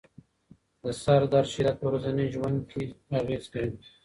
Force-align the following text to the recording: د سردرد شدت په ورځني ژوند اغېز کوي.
د 0.81 0.83
سردرد 1.01 1.47
شدت 1.53 1.75
په 1.79 1.85
ورځني 1.89 2.25
ژوند 2.33 2.57
اغېز 3.19 3.43
کوي. 3.53 3.73